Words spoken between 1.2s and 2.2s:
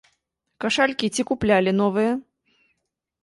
куплялі новыя?